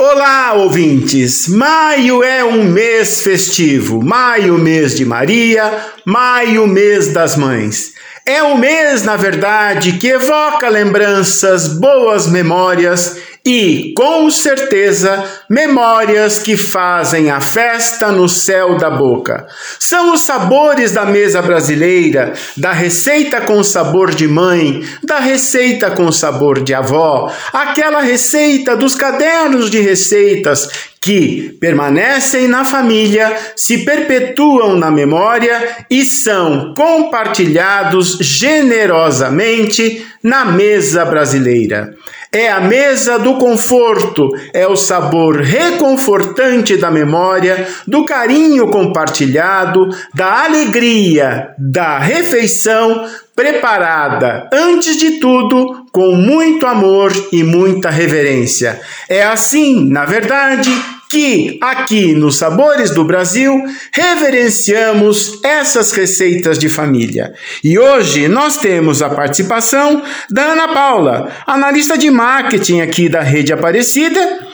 Olá, 0.00 0.52
ouvintes! 0.52 1.48
Maio 1.48 2.22
é 2.22 2.44
um 2.44 2.62
mês 2.62 3.20
festivo. 3.20 4.00
Maio, 4.00 4.56
mês 4.56 4.94
de 4.94 5.04
Maria, 5.04 5.86
maio, 6.04 6.68
mês 6.68 7.08
das 7.08 7.34
mães. 7.34 7.94
É 8.24 8.40
um 8.40 8.56
mês, 8.56 9.02
na 9.02 9.16
verdade, 9.16 9.94
que 9.94 10.06
evoca 10.06 10.68
lembranças, 10.68 11.66
boas 11.66 12.28
memórias 12.28 13.16
e, 13.44 13.92
com 13.96 14.30
certeza, 14.30 15.24
memórias 15.48 16.38
que 16.38 16.56
fazem 16.56 17.30
a 17.30 17.40
festa 17.40 18.12
no 18.12 18.28
céu 18.28 18.76
da 18.76 18.90
boca. 18.90 19.46
São 19.78 20.12
os 20.12 20.22
sabores 20.22 20.92
da 20.92 21.04
mesa 21.06 21.40
brasileira, 21.40 22.32
da 22.56 22.72
receita 22.72 23.40
com 23.40 23.62
sabor 23.62 24.14
de 24.14 24.28
mãe, 24.28 24.82
da 25.02 25.18
receita 25.18 25.90
com 25.90 26.10
sabor 26.12 26.62
de 26.62 26.74
avó, 26.74 27.32
aquela 27.52 28.00
receita 28.00 28.76
dos 28.76 28.94
cadernos 28.94 29.70
de 29.70 29.80
receitas 29.80 30.68
que 31.00 31.56
permanecem 31.60 32.48
na 32.48 32.64
família, 32.64 33.36
se 33.56 33.78
perpetuam 33.78 34.76
na 34.76 34.90
memória 34.90 35.86
e 35.88 36.04
são 36.04 36.74
compartilhados 36.74 38.18
generosamente 38.20 40.04
na 40.22 40.44
mesa 40.44 41.04
brasileira. 41.04 41.94
É 42.32 42.50
a 42.50 42.60
mesa 42.60 43.18
do 43.18 43.36
conforto, 43.36 44.28
é 44.52 44.66
o 44.66 44.76
sabor 44.76 45.40
reconfortante 45.40 46.76
da 46.76 46.90
memória, 46.90 47.66
do 47.86 48.04
carinho 48.04 48.68
compartilhado, 48.68 49.88
da 50.14 50.44
alegria 50.44 51.54
da 51.58 51.98
refeição 51.98 53.08
preparada, 53.34 54.48
antes 54.52 54.98
de 54.98 55.20
tudo, 55.20 55.86
com 55.90 56.14
muito 56.16 56.66
amor 56.66 57.12
e 57.32 57.42
muita 57.42 57.88
reverência. 57.88 58.80
É 59.08 59.22
assim, 59.22 59.88
na 59.88 60.04
verdade, 60.04 60.70
que 61.08 61.58
aqui 61.62 62.12
nos 62.12 62.36
Sabores 62.36 62.90
do 62.90 63.02
Brasil 63.02 63.54
reverenciamos 63.92 65.40
essas 65.42 65.92
receitas 65.92 66.58
de 66.58 66.68
família. 66.68 67.32
E 67.64 67.78
hoje 67.78 68.28
nós 68.28 68.58
temos 68.58 69.00
a 69.00 69.08
participação 69.08 70.02
da 70.30 70.52
Ana 70.52 70.68
Paula, 70.68 71.32
analista 71.46 71.96
de 71.96 72.10
marketing 72.10 72.80
aqui 72.80 73.08
da 73.08 73.22
Rede 73.22 73.52
Aparecida 73.52 74.46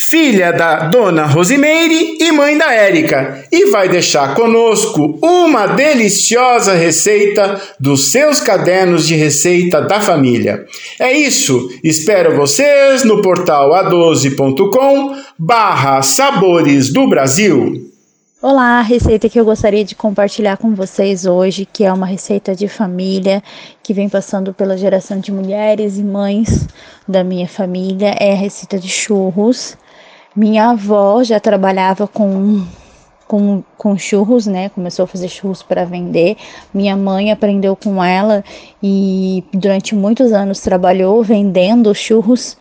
filha 0.00 0.52
da 0.52 0.86
dona 0.86 1.26
Rosimeire 1.26 2.18
e 2.20 2.30
mãe 2.30 2.56
da 2.56 2.72
Érica, 2.72 3.44
e 3.50 3.68
vai 3.68 3.88
deixar 3.88 4.32
conosco 4.32 5.18
uma 5.20 5.66
deliciosa 5.66 6.72
receita 6.72 7.60
dos 7.80 8.12
seus 8.12 8.40
cadernos 8.40 9.08
de 9.08 9.16
receita 9.16 9.82
da 9.82 10.00
família. 10.00 10.64
É 11.00 11.12
isso, 11.12 11.68
espero 11.82 12.36
vocês 12.36 13.02
no 13.02 13.20
portal 13.20 13.70
a12.com 13.70 15.16
barra 15.36 16.00
Sabores 16.00 16.92
do 16.92 17.08
Brasil. 17.08 17.90
Olá, 18.40 18.78
a 18.78 18.82
receita 18.82 19.28
que 19.28 19.38
eu 19.38 19.44
gostaria 19.44 19.84
de 19.84 19.96
compartilhar 19.96 20.58
com 20.58 20.76
vocês 20.76 21.26
hoje, 21.26 21.66
que 21.66 21.82
é 21.82 21.92
uma 21.92 22.06
receita 22.06 22.54
de 22.54 22.68
família 22.68 23.42
que 23.82 23.92
vem 23.92 24.08
passando 24.08 24.54
pela 24.54 24.78
geração 24.78 25.18
de 25.18 25.32
mulheres 25.32 25.98
e 25.98 26.04
mães 26.04 26.68
da 27.06 27.24
minha 27.24 27.48
família, 27.48 28.14
é 28.20 28.30
a 28.30 28.36
receita 28.36 28.78
de 28.78 28.88
churros. 28.88 29.76
Minha 30.36 30.70
avó 30.70 31.22
já 31.24 31.40
trabalhava 31.40 32.06
com, 32.06 32.64
com, 33.26 33.62
com 33.76 33.98
churros, 33.98 34.46
né? 34.46 34.68
Começou 34.68 35.04
a 35.04 35.08
fazer 35.08 35.28
churros 35.28 35.62
para 35.62 35.84
vender. 35.84 36.36
Minha 36.72 36.96
mãe 36.96 37.32
aprendeu 37.32 37.74
com 37.74 38.02
ela 38.02 38.44
e 38.82 39.42
durante 39.52 39.94
muitos 39.94 40.32
anos 40.32 40.60
trabalhou 40.60 41.22
vendendo 41.22 41.94
churros. 41.94 42.56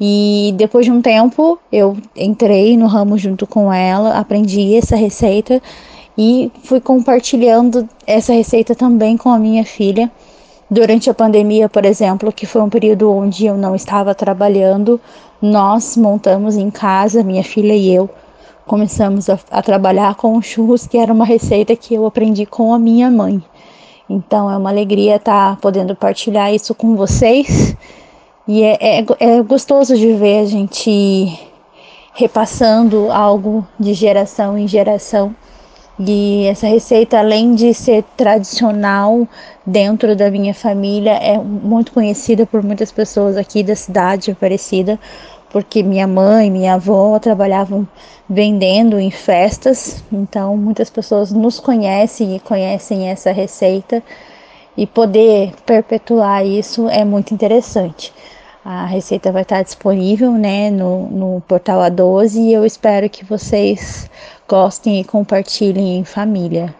E 0.00 0.52
depois 0.56 0.86
de 0.86 0.92
um 0.92 1.00
tempo 1.00 1.58
eu 1.72 1.96
entrei 2.16 2.76
no 2.76 2.86
ramo 2.86 3.16
junto 3.16 3.46
com 3.46 3.72
ela, 3.72 4.18
aprendi 4.18 4.74
essa 4.74 4.96
receita 4.96 5.62
e 6.18 6.50
fui 6.62 6.80
compartilhando 6.80 7.88
essa 8.06 8.32
receita 8.32 8.74
também 8.74 9.16
com 9.16 9.30
a 9.30 9.38
minha 9.38 9.64
filha. 9.64 10.10
Durante 10.70 11.10
a 11.10 11.14
pandemia, 11.14 11.68
por 11.68 11.84
exemplo, 11.84 12.32
que 12.32 12.46
foi 12.46 12.62
um 12.62 12.70
período 12.70 13.10
onde 13.10 13.46
eu 13.46 13.56
não 13.56 13.74
estava 13.74 14.14
trabalhando, 14.14 15.00
nós 15.40 15.96
montamos 15.96 16.56
em 16.56 16.70
casa, 16.70 17.22
minha 17.22 17.44
filha 17.44 17.74
e 17.74 17.94
eu, 17.94 18.08
começamos 18.66 19.28
a, 19.28 19.38
a 19.50 19.62
trabalhar 19.62 20.14
com 20.14 20.40
churros, 20.40 20.86
que 20.86 20.96
era 20.96 21.12
uma 21.12 21.24
receita 21.24 21.76
que 21.76 21.94
eu 21.94 22.06
aprendi 22.06 22.46
com 22.46 22.72
a 22.72 22.78
minha 22.78 23.10
mãe. 23.10 23.42
Então 24.08 24.50
é 24.50 24.56
uma 24.56 24.70
alegria 24.70 25.16
estar 25.16 25.50
tá 25.54 25.60
podendo 25.60 25.94
partilhar 25.94 26.52
isso 26.52 26.74
com 26.74 26.96
vocês. 26.96 27.76
E 28.46 28.62
é, 28.62 29.00
é, 29.00 29.06
é, 29.20 29.42
gostoso 29.42 29.96
de 29.96 30.12
ver 30.12 30.40
a 30.40 30.46
gente 30.46 31.38
repassando 32.12 33.10
algo 33.10 33.66
de 33.78 33.94
geração 33.94 34.58
em 34.58 34.68
geração. 34.68 35.34
E 35.98 36.46
essa 36.46 36.66
receita, 36.66 37.18
além 37.18 37.54
de 37.54 37.72
ser 37.72 38.02
tradicional 38.16 39.28
dentro 39.64 40.16
da 40.16 40.28
minha 40.28 40.52
família, 40.52 41.12
é 41.12 41.38
muito 41.38 41.92
conhecida 41.92 42.44
por 42.44 42.62
muitas 42.64 42.90
pessoas 42.90 43.36
aqui 43.36 43.62
da 43.62 43.76
cidade 43.76 44.32
Aparecida, 44.32 44.98
porque 45.50 45.84
minha 45.84 46.08
mãe, 46.08 46.50
minha 46.50 46.74
avó 46.74 47.16
trabalhavam 47.20 47.86
vendendo 48.28 48.98
em 48.98 49.10
festas, 49.10 50.02
então 50.12 50.56
muitas 50.56 50.90
pessoas 50.90 51.30
nos 51.30 51.60
conhecem 51.60 52.34
e 52.34 52.40
conhecem 52.40 53.08
essa 53.08 53.30
receita 53.30 54.02
e 54.76 54.88
poder 54.88 55.52
perpetuar 55.64 56.44
isso 56.44 56.88
é 56.88 57.04
muito 57.04 57.32
interessante. 57.32 58.12
A 58.64 58.86
receita 58.86 59.30
vai 59.30 59.42
estar 59.42 59.62
disponível 59.62 60.32
né, 60.32 60.70
no, 60.70 61.06
no 61.08 61.40
portal 61.42 61.80
A12 61.82 62.36
e 62.36 62.52
eu 62.52 62.64
espero 62.64 63.08
que 63.10 63.24
vocês 63.24 64.10
gostem 64.48 65.00
e 65.00 65.04
compartilhem 65.04 65.98
em 65.98 66.04
família. 66.04 66.74